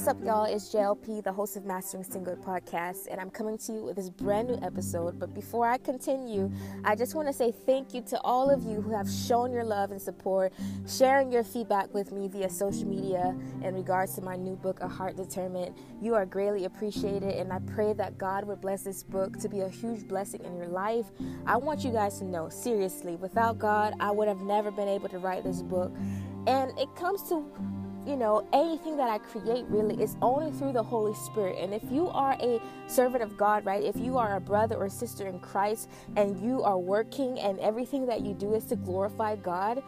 [0.00, 0.44] What's up, y'all?
[0.44, 4.08] It's JLP, the host of Mastering Single podcast, and I'm coming to you with this
[4.08, 5.20] brand new episode.
[5.20, 6.50] But before I continue,
[6.84, 9.62] I just want to say thank you to all of you who have shown your
[9.62, 10.54] love and support,
[10.88, 14.88] sharing your feedback with me via social media in regards to my new book, A
[14.88, 15.74] Heart Determined.
[16.00, 19.60] You are greatly appreciated, and I pray that God would bless this book to be
[19.60, 21.10] a huge blessing in your life.
[21.44, 25.10] I want you guys to know, seriously, without God, I would have never been able
[25.10, 25.92] to write this book.
[26.46, 27.44] And it comes to
[28.06, 31.58] you know, anything that I create really is only through the Holy Spirit.
[31.58, 34.88] And if you are a servant of God, right, if you are a brother or
[34.88, 39.36] sister in Christ and you are working and everything that you do is to glorify
[39.36, 39.82] God,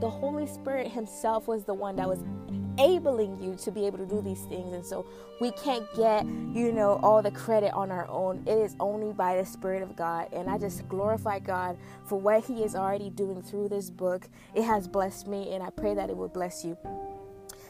[0.00, 4.06] the Holy Spirit Himself was the one that was enabling you to be able to
[4.06, 4.72] do these things.
[4.72, 5.06] And so
[5.40, 8.42] we can't get, you know, all the credit on our own.
[8.46, 10.32] It is only by the Spirit of God.
[10.32, 14.28] And I just glorify God for what He is already doing through this book.
[14.54, 16.78] It has blessed me, and I pray that it will bless you.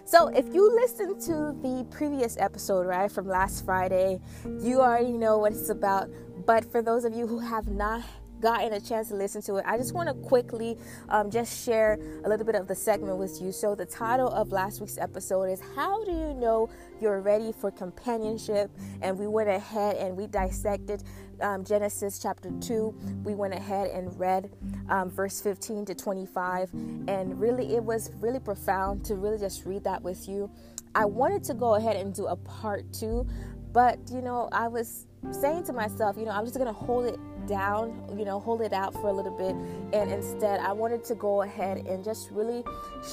[0.04, 4.20] So, if you listened to the previous episode, right, from last Friday,
[4.60, 6.10] you already know what it's about.
[6.44, 8.02] But for those of you who have not
[8.42, 10.76] gotten a chance to listen to it, I just want to quickly
[11.08, 13.52] um, just share a little bit of the segment with you.
[13.52, 16.68] So, the title of last week's episode is How Do You Know
[17.00, 18.70] You're Ready for Companionship?
[19.00, 21.04] And we went ahead and we dissected
[21.40, 23.22] um, Genesis chapter 2.
[23.24, 24.50] We went ahead and read
[24.88, 26.72] um, verse 15 to 25.
[27.08, 30.50] And really, it was really profound to really just read that with you.
[30.94, 33.26] I wanted to go ahead and do a part two,
[33.72, 37.18] but you know, I was saying to myself, you know, I'm just to hold it
[37.46, 39.54] down, you know, hold it out for a little bit.
[39.98, 42.64] And instead, I wanted to go ahead and just really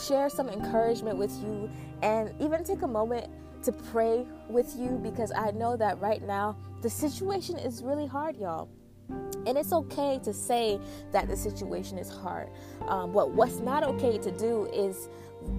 [0.08, 1.70] share some encouragement with you
[2.02, 3.28] and even take a moment
[3.64, 8.38] to pray with you because I know that right now the situation is really hard,
[8.38, 8.70] y'all.
[9.10, 10.80] And it's okay to say
[11.12, 12.50] that the situation is hard.
[12.88, 15.10] Um, but what's not okay to do is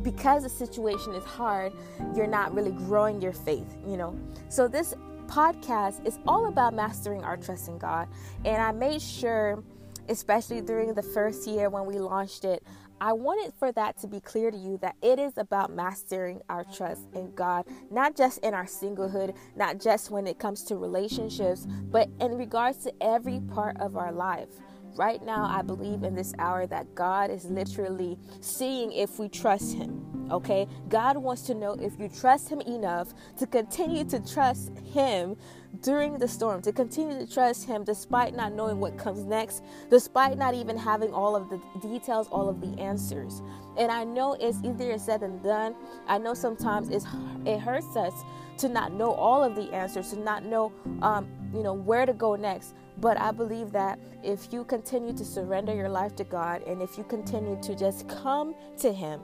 [0.02, 1.72] because the situation is hard,
[2.14, 4.18] you're not really growing your faith, you know.
[4.48, 4.94] So this
[5.30, 8.08] podcast is all about mastering our trust in God.
[8.44, 9.62] And I made sure,
[10.08, 12.64] especially during the first year when we launched it,
[13.00, 16.64] I wanted for that to be clear to you that it is about mastering our
[16.64, 21.66] trust in God, not just in our singlehood, not just when it comes to relationships,
[21.90, 24.48] but in regards to every part of our life.
[24.96, 29.74] Right now, I believe in this hour that God is literally seeing if we trust
[29.74, 30.28] Him.
[30.30, 30.66] Okay?
[30.88, 35.36] God wants to know if you trust Him enough to continue to trust Him
[35.82, 40.36] during the storm, to continue to trust Him despite not knowing what comes next, despite
[40.36, 43.42] not even having all of the details, all of the answers.
[43.78, 45.74] And I know it's easier said than done.
[46.06, 47.06] I know sometimes it's,
[47.46, 48.12] it hurts us
[48.58, 52.12] to not know all of the answers, to not know, um, you know, where to
[52.12, 52.74] go next.
[52.98, 56.98] But I believe that if you continue to surrender your life to God and if
[56.98, 59.20] you continue to just come to Him,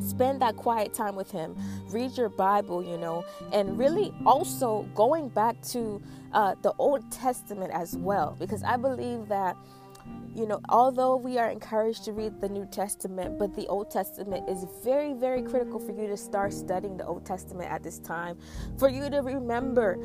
[0.00, 1.56] spend that quiet time with Him,
[1.88, 7.72] read your Bible, you know, and really also going back to uh, the Old Testament
[7.72, 9.56] as well, because I believe that
[10.34, 14.48] you know, although we are encouraged to read the New Testament, but the Old Testament
[14.48, 18.38] is very, very critical for you to start studying the Old Testament at this time,
[18.78, 19.98] for you to remember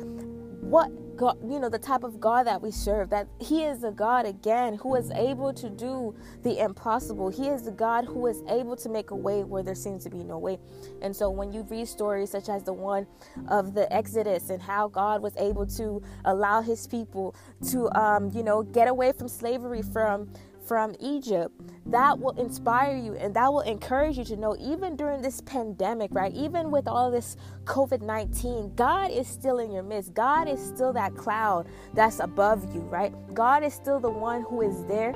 [0.64, 3.90] what God, you know, the type of God that we serve, that He is a
[3.90, 7.28] God again who is able to do the impossible.
[7.28, 10.10] He is the God who is able to make a way where there seems to
[10.10, 10.58] be no way.
[11.02, 13.06] And so when you read stories such as the one
[13.48, 17.34] of the Exodus and how God was able to allow His people
[17.70, 20.28] to, um, you know, get away from slavery from
[20.66, 21.54] from Egypt,
[21.86, 26.10] that will inspire you and that will encourage you to know, even during this pandemic,
[26.12, 26.32] right?
[26.32, 30.14] Even with all this COVID 19, God is still in your midst.
[30.14, 33.12] God is still that cloud that's above you, right?
[33.34, 35.14] God is still the one who is there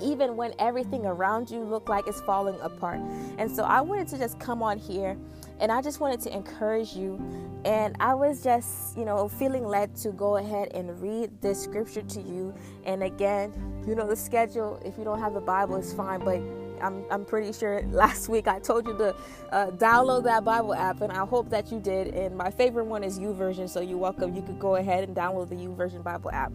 [0.00, 2.98] even when everything around you look like it's falling apart.
[3.38, 5.16] And so I wanted to just come on here
[5.62, 7.20] and I just wanted to encourage you.
[7.64, 12.02] And I was just, you know, feeling led to go ahead and read this scripture
[12.02, 12.52] to you.
[12.84, 13.52] And again,
[13.86, 16.18] you know, the schedule, if you don't have the Bible, it's fine.
[16.24, 16.42] But
[16.84, 19.14] I'm, I'm pretty sure last week I told you to
[19.52, 22.08] uh, download that Bible app, and I hope that you did.
[22.08, 24.34] And my favorite one is YouVersion, so you're welcome.
[24.34, 26.52] You could go ahead and download the YouVersion Bible app.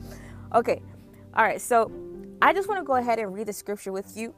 [0.54, 0.82] Okay,
[1.34, 1.90] all right, so
[2.42, 4.36] I just want to go ahead and read the scripture with you.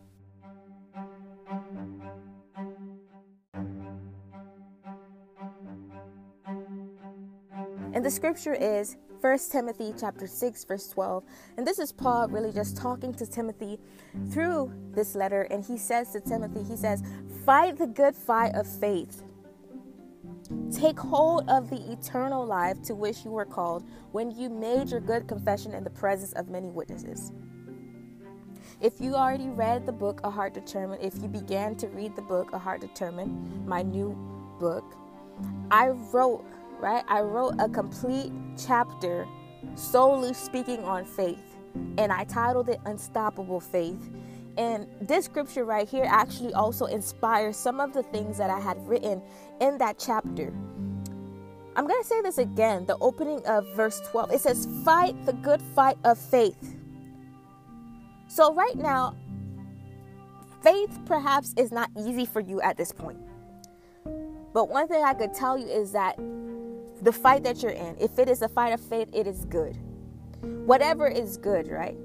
[7.93, 11.23] And the scripture is 1 Timothy chapter 6 verse 12.
[11.57, 13.79] And this is Paul really just talking to Timothy
[14.31, 17.03] through this letter and he says to Timothy, he says,
[17.45, 19.23] "Fight the good fight of faith.
[20.71, 25.01] Take hold of the eternal life to which you were called when you made your
[25.01, 27.31] good confession in the presence of many witnesses."
[28.81, 32.21] If you already read the book A Heart Determined, if you began to read the
[32.21, 34.15] book A Heart Determined, my new
[34.59, 34.95] book,
[35.69, 36.45] I wrote,
[36.79, 37.03] right?
[37.07, 39.27] I wrote a complete chapter
[39.75, 41.55] solely speaking on faith,
[41.97, 44.09] and I titled it Unstoppable Faith.
[44.57, 48.77] And this scripture right here actually also inspires some of the things that I had
[48.87, 49.21] written
[49.61, 50.53] in that chapter.
[51.75, 54.33] I'm going to say this again, the opening of verse 12.
[54.33, 56.75] It says, Fight the good fight of faith.
[58.27, 59.15] So, right now,
[60.61, 63.19] faith perhaps is not easy for you at this point.
[64.53, 66.19] But one thing I could tell you is that
[67.01, 69.77] the fight that you're in, if it is a fight of faith, it is good.
[70.41, 71.95] Whatever is good, right?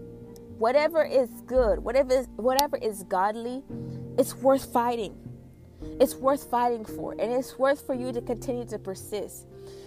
[0.59, 3.63] Whatever is good, whatever is, whatever is godly,
[4.19, 5.17] it's worth fighting.
[6.01, 9.47] It's worth fighting for, and it's worth for you to continue to persist.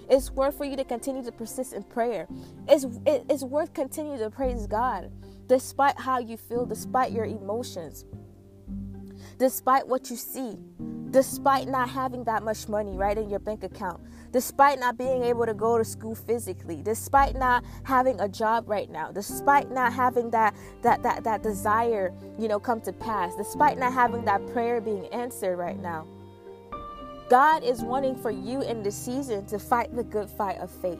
[0.09, 2.27] It's worth for you to continue to persist in prayer.
[2.67, 5.11] It's, it's worth continuing to praise God
[5.47, 8.05] despite how you feel, despite your emotions,
[9.37, 10.57] despite what you see,
[11.17, 13.99] despite not having that much money right in your bank account,
[14.31, 18.91] despite not being able to go to school physically, despite not having a job right
[18.91, 20.53] now, despite not having that
[20.83, 25.07] that that that desire, you know, come to pass, despite not having that prayer being
[25.07, 26.05] answered right now.
[27.31, 30.99] God is wanting for you in this season to fight the good fight of faith.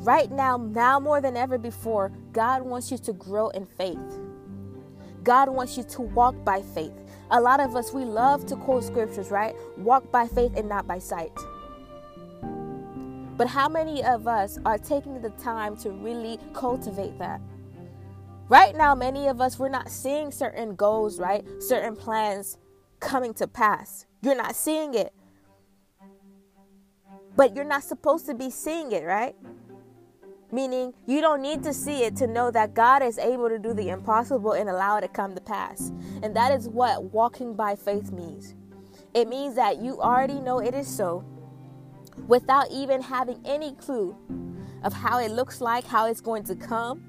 [0.00, 4.18] Right now, now more than ever before, God wants you to grow in faith.
[5.22, 7.01] God wants you to walk by faith.
[7.32, 9.54] A lot of us, we love to quote scriptures, right?
[9.78, 11.32] Walk by faith and not by sight.
[13.38, 17.40] But how many of us are taking the time to really cultivate that?
[18.50, 21.42] Right now, many of us, we're not seeing certain goals, right?
[21.60, 22.58] Certain plans
[23.00, 24.04] coming to pass.
[24.20, 25.14] You're not seeing it.
[27.34, 29.34] But you're not supposed to be seeing it, right?
[30.54, 33.72] Meaning, you don't need to see it to know that God is able to do
[33.72, 35.90] the impossible and allow it to come to pass.
[36.22, 38.54] And that is what walking by faith means.
[39.14, 41.24] It means that you already know it is so
[42.28, 44.14] without even having any clue
[44.84, 47.02] of how it looks like, how it's going to come,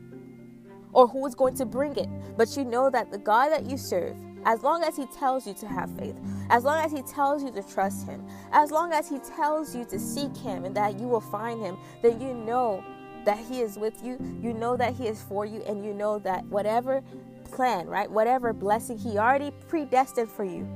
[0.93, 2.07] or who is going to bring it.
[2.37, 4.15] But you know that the God that you serve,
[4.45, 6.15] as long as He tells you to have faith,
[6.49, 9.83] as long as He tells you to trust Him, as long as He tells you
[9.85, 12.83] to seek Him and that you will find Him, then you know
[13.25, 16.19] that He is with you, you know that He is for you, and you know
[16.19, 17.03] that whatever
[17.51, 20.67] plan, right, whatever blessing He already predestined for you,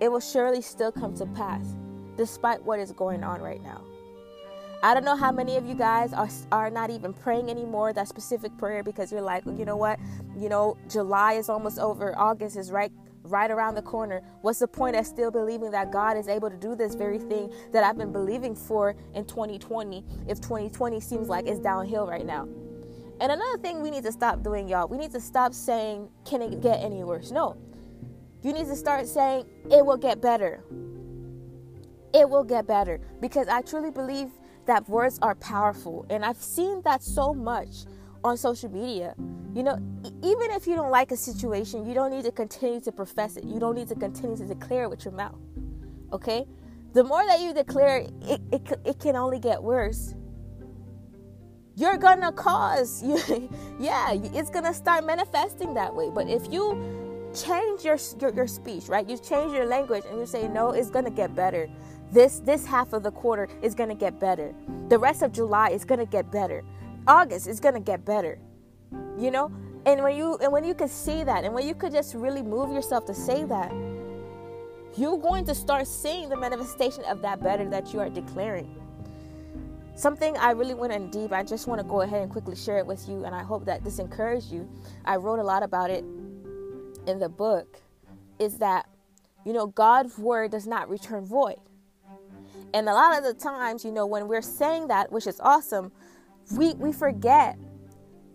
[0.00, 1.64] it will surely still come to pass
[2.16, 3.82] despite what is going on right now.
[4.82, 8.08] I don't know how many of you guys are are not even praying anymore that
[8.08, 9.98] specific prayer because you're like, you know what?
[10.38, 12.90] You know, July is almost over, August is right
[13.30, 14.22] right around the corner.
[14.42, 17.52] What's the point of still believing that God is able to do this very thing
[17.72, 22.48] that I've been believing for in 2020 if 2020 seems like it's downhill right now?
[23.20, 26.40] And another thing we need to stop doing, y'all, we need to stop saying, can
[26.40, 27.30] it get any worse?
[27.30, 27.56] No.
[28.42, 30.64] You need to start saying, it will get better.
[32.14, 32.98] It will get better.
[33.20, 34.30] Because I truly believe
[34.64, 36.06] that words are powerful.
[36.08, 37.84] And I've seen that so much
[38.24, 39.14] on social media.
[39.54, 39.78] You know,
[40.22, 43.44] even if you don't like a situation, you don't need to continue to profess it.
[43.44, 45.38] You don't need to continue to declare it with your mouth.
[46.12, 46.46] Okay?
[46.92, 50.14] The more that you declare it, it, it can only get worse.
[51.76, 53.48] You're gonna cause, you,
[53.80, 56.10] yeah, it's gonna start manifesting that way.
[56.12, 59.08] But if you change your, your, your speech, right?
[59.08, 61.68] You change your language and you say, no, it's gonna get better.
[62.12, 64.52] This this half of the quarter is gonna get better.
[64.88, 66.64] The rest of July is gonna get better.
[67.06, 68.38] August is gonna get better.
[69.18, 69.52] You know?
[69.86, 72.42] And when you and when you can see that and when you could just really
[72.42, 73.72] move yourself to say that,
[74.96, 78.76] you're going to start seeing the manifestation of that better that you are declaring.
[79.94, 82.78] Something I really went in deep, I just want to go ahead and quickly share
[82.78, 84.68] it with you, and I hope that this encouraged you.
[85.04, 86.04] I wrote a lot about it
[87.06, 87.80] in the book,
[88.38, 88.88] is that,
[89.44, 91.58] you know, God's word does not return void.
[92.72, 95.92] And a lot of the times, you know, when we're saying that, which is awesome,
[96.52, 97.58] we, we forget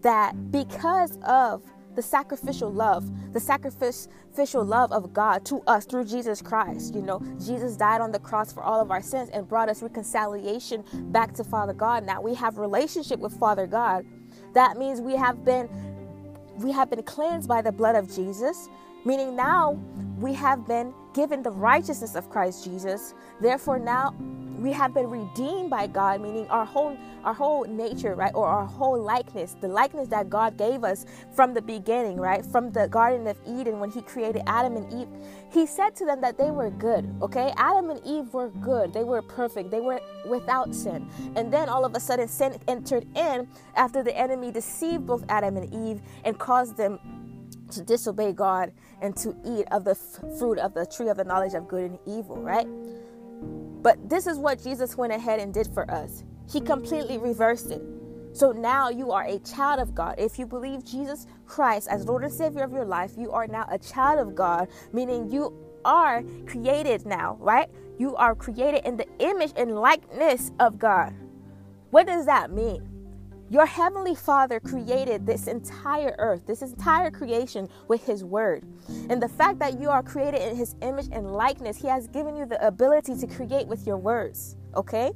[0.02, 1.64] that because of
[1.96, 6.94] the sacrificial love, the sacrificial love of God to us through Jesus Christ.
[6.94, 9.82] You know, Jesus died on the cross for all of our sins and brought us
[9.82, 12.06] reconciliation back to Father God.
[12.06, 14.06] Now we have relationship with Father God.
[14.54, 15.70] That means we have been
[16.58, 18.70] we have been cleansed by the blood of Jesus,
[19.04, 19.74] meaning now
[20.18, 23.16] we have been given the righteousness of Christ Jesus.
[23.40, 24.14] Therefore now
[24.60, 28.66] we have been redeemed by God, meaning our whole our whole nature, right, or our
[28.66, 31.06] whole likeness, the likeness that God gave us
[31.36, 35.08] from the beginning, right, from the Garden of Eden when He created Adam and Eve.
[35.52, 37.12] He said to them that they were good.
[37.24, 38.94] Okay, Adam and Eve were good.
[38.94, 39.72] They were perfect.
[39.72, 41.10] They were without sin.
[41.36, 45.58] And then all of a sudden, sin entered in after the enemy deceived both Adam
[45.58, 47.00] and Eve and caused them
[47.76, 51.24] to disobey God and to eat of the f- fruit of the tree of the
[51.24, 52.68] knowledge of good and evil, right?
[53.82, 56.24] But this is what Jesus went ahead and did for us.
[56.52, 57.82] He completely reversed it.
[58.34, 60.16] So now you are a child of God.
[60.18, 63.66] If you believe Jesus Christ as Lord and Savior of your life, you are now
[63.70, 65.54] a child of God, meaning you
[65.86, 67.70] are created now, right?
[67.98, 71.14] You are created in the image and likeness of God.
[71.92, 72.95] What does that mean?
[73.52, 78.66] Your heavenly Father created this entire earth, this entire creation with His Word.
[79.08, 82.36] And the fact that you are created in His image and likeness, He has given
[82.36, 85.12] you the ability to create with your words, okay?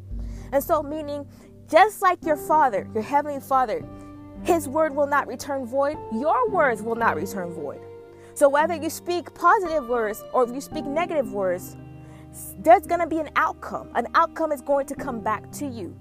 [0.52, 1.28] And so, meaning,
[1.68, 3.84] just like your Father, your heavenly Father,
[4.44, 7.82] His Word will not return void, your words will not return void.
[8.36, 11.76] So, whether you speak positive words or if you speak negative words,
[12.60, 13.90] there's going to be an outcome.
[13.96, 15.96] An outcome is going to come back to you.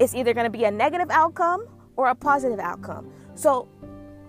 [0.00, 1.66] It's either going to be a negative outcome
[1.96, 3.12] or a positive outcome.
[3.34, 3.68] So,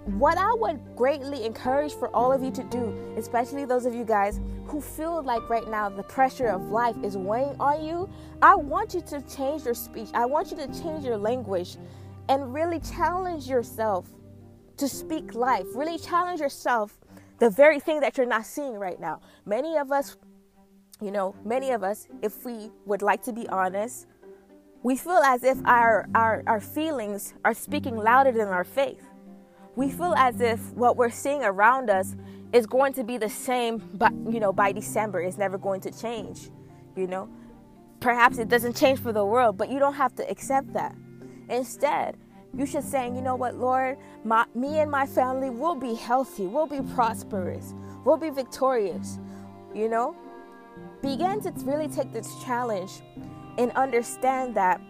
[0.06, 4.04] what I would greatly encourage for all of you to do, especially those of you
[4.04, 8.10] guys who feel like right now the pressure of life is weighing on you,
[8.42, 10.10] I want you to change your speech.
[10.14, 11.78] I want you to change your language
[12.30, 14.10] and really challenge yourself
[14.78, 15.68] to speak life.
[15.76, 17.00] Really challenge yourself
[17.38, 19.22] the very thing that you're not seeing right now.
[19.46, 20.18] Many of us,
[21.00, 24.08] you know, many of us, if we would like to be honest,
[24.84, 29.04] we feel as if our, our, our feelings are speaking louder than our faith.
[29.76, 32.16] We feel as if what we're seeing around us
[32.52, 35.92] is going to be the same, but you know, by December, it's never going to
[35.92, 36.50] change.
[36.96, 37.30] You know,
[38.00, 40.96] perhaps it doesn't change for the world, but you don't have to accept that.
[41.48, 42.18] Instead,
[42.58, 46.48] you should say, you know what, Lord, my, me and my family will be healthy,
[46.48, 47.74] we'll be prosperous,
[48.04, 49.20] we'll be victorious.
[49.74, 50.16] You know,
[51.02, 53.02] begin to really take this challenge
[53.58, 54.82] and understand that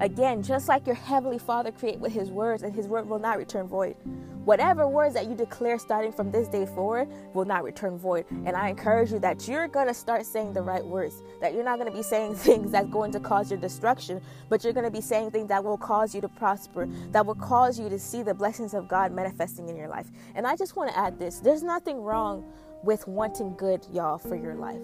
[0.00, 3.38] again just like your heavenly father create with his words and his word will not
[3.38, 3.96] return void.
[4.44, 8.26] Whatever words that you declare starting from this day forward will not return void.
[8.30, 11.64] And i encourage you that you're going to start saying the right words that you're
[11.64, 14.84] not going to be saying things that's going to cause your destruction but you're going
[14.84, 17.98] to be saying things that will cause you to prosper that will cause you to
[17.98, 20.06] see the blessings of god manifesting in your life.
[20.34, 22.44] And i just want to add this there's nothing wrong
[22.82, 24.82] with wanting good y'all for your life.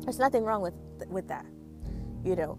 [0.00, 0.74] There's nothing wrong with
[1.08, 1.46] with that
[2.24, 2.58] you know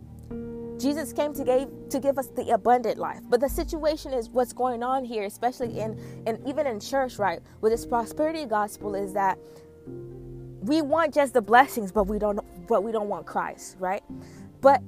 [0.80, 3.22] jesus came to give to give us the abundant life.
[3.30, 7.40] But the situation is what's going on here especially in and even in church right?
[7.62, 9.38] With this prosperity gospel is that
[10.62, 14.04] we want just the blessings but we don't but we don't want christ right?
[14.62, 14.82] But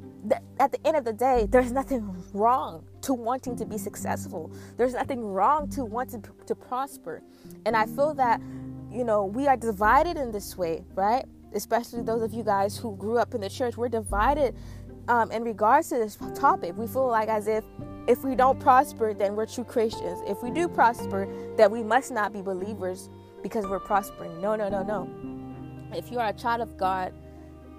[0.59, 2.03] at the end of the day there's nothing
[2.33, 4.51] wrong to wanting to be successful.
[4.75, 7.21] There's nothing wrong to wanting to, to prosper.
[7.65, 8.41] And i feel that
[8.91, 11.25] you know we are divided in this way right
[11.57, 14.55] especially those of you guys who grew up in the church, we're divided
[15.09, 16.77] um, in regards to this topic.
[16.77, 17.65] We feel like as if
[18.07, 20.21] if we don't prosper, then we're true Christians.
[20.25, 23.09] If we do prosper, then we must not be believers
[23.43, 24.39] because we're prospering.
[24.39, 25.09] No, no, no, no.
[25.93, 27.13] If you are a child of God,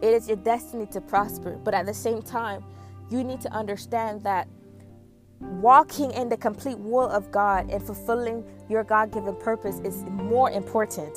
[0.02, 1.58] it is your destiny to prosper.
[1.64, 2.62] But at the same time,
[3.10, 4.48] you need to understand that
[5.40, 10.50] walking in the complete will of God and fulfilling your God given purpose is more
[10.50, 11.16] important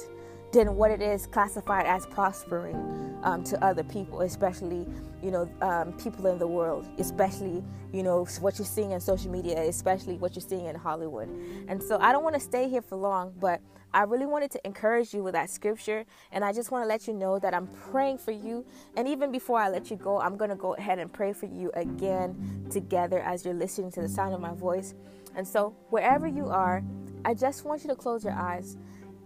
[0.52, 4.86] than what it is classified as prospering um, to other people, especially
[5.22, 9.32] you know um, people in the world, especially you know what you're seeing in social
[9.32, 11.30] media, especially what you're seeing in Hollywood.
[11.68, 13.62] And so I don't want to stay here for long, but
[13.94, 17.08] I really wanted to encourage you with that scripture, and I just want to let
[17.08, 18.66] you know that I'm praying for you.
[18.96, 21.48] And even before I let you go, I'm going to go ahead and pray for
[21.48, 24.96] you again together as you're listening to the sound of my voice.
[25.36, 26.84] And so wherever you are,
[27.26, 28.78] I just want you to close your eyes.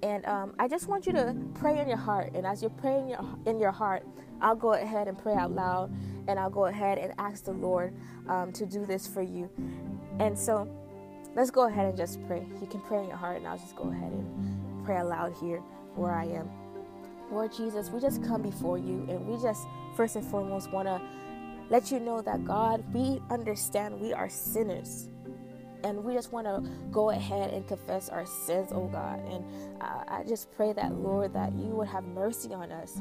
[0.06, 2.36] And um, I just want you to pray in your heart.
[2.36, 4.06] And as you're praying in your, in your heart,
[4.40, 5.92] I'll go ahead and pray out loud.
[6.28, 7.92] And I'll go ahead and ask the Lord
[8.30, 9.50] um, to do this for you.
[10.20, 10.70] And so
[11.36, 12.46] let's go ahead and just pray.
[12.62, 15.58] You can pray in your heart, and I'll just go ahead and pray aloud here
[15.96, 16.52] where I am.
[17.32, 19.66] Lord Jesus, we just come before you, and we just
[19.98, 21.02] first and foremost want to
[21.72, 25.10] let you know that God, we understand we are sinners
[25.86, 29.20] and we just want to go ahead and confess our sins, oh God.
[29.30, 29.46] And
[29.80, 33.00] uh, I just pray that, Lord, that you would have mercy on us,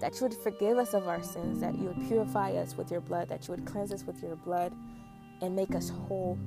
[0.00, 3.00] that you would forgive us of our sins, that you would purify us with your
[3.00, 4.72] blood, that you would cleanse us with your blood
[5.40, 6.38] and make us whole.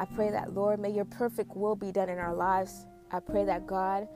[0.00, 2.86] I pray that, Lord, may your perfect will be done in our lives.
[3.12, 4.08] I pray that, God,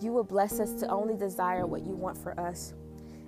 [0.00, 2.72] you will bless us to only desire what you want for us.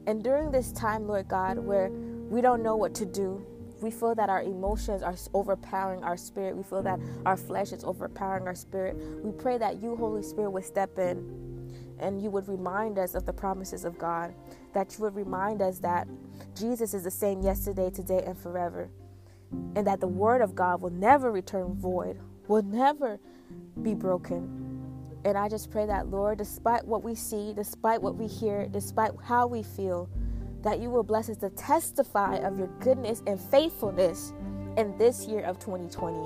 [0.07, 3.45] And during this time, Lord God, where we don't know what to do,
[3.83, 7.85] we feel that our emotions are overpowering our spirit, we feel that our flesh is
[7.85, 11.43] overpowering our spirit, we pray that you, Holy Spirit, would step in
[11.99, 14.35] and you would remind us of the promises of God,
[14.75, 16.09] that you would remind us that
[16.57, 18.91] Jesus is the same yesterday, today, and forever,
[19.77, 23.21] and that the word of God will never return void, will never
[23.83, 24.73] be broken.
[25.25, 29.13] And I just pray that, Lord, despite what we see, despite what we hear, despite
[29.23, 30.11] how we feel,
[30.63, 34.33] that you will bless us to testify of your goodness and faithfulness
[34.77, 36.17] in this year of 2020.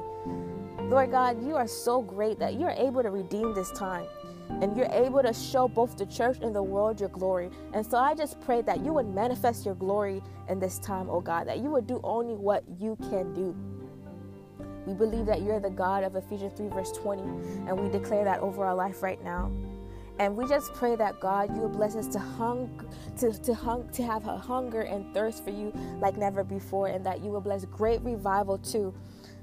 [0.88, 4.06] Lord God, you are so great that you are able to redeem this time
[4.48, 7.50] and you're able to show both the church and the world your glory.
[7.72, 11.20] And so I just pray that you would manifest your glory in this time, oh
[11.20, 13.56] God, that you would do only what you can do.
[14.86, 18.38] We believe that you're the God of Ephesians 3, verse 20, and we declare that
[18.38, 19.50] over our life right now.
[20.18, 23.88] And we just pray that God, you will bless us to hung, to to hung,
[23.90, 27.40] to have a hunger and thirst for you like never before, and that you will
[27.40, 28.94] bless great revival too,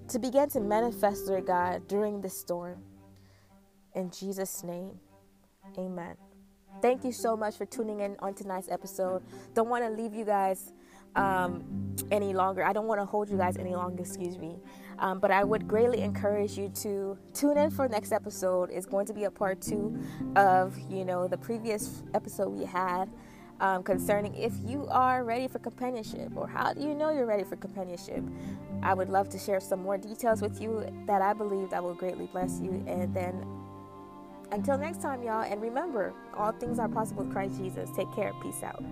[0.08, 2.82] to begin to manifest, Lord God, during this storm.
[3.94, 5.00] In Jesus' name,
[5.78, 6.16] Amen.
[6.82, 9.24] Thank you so much for tuning in on tonight's episode.
[9.54, 10.74] Don't want to leave you guys
[11.16, 11.64] um,
[12.12, 12.64] any longer.
[12.64, 14.02] I don't want to hold you guys any longer.
[14.02, 14.58] Excuse me.
[15.00, 18.70] Um, but I would greatly encourage you to tune in for next episode.
[18.72, 19.98] It's going to be a part two
[20.36, 23.10] of you know the previous episode we had
[23.60, 27.44] um, concerning if you are ready for companionship or how do you know you're ready
[27.44, 28.24] for companionship.
[28.82, 31.94] I would love to share some more details with you that I believe that will
[31.94, 32.84] greatly bless you.
[32.88, 33.46] And then
[34.52, 35.44] until next time, y'all.
[35.44, 37.90] And remember, all things are possible with Christ Jesus.
[37.96, 38.34] Take care.
[38.42, 38.84] Peace out.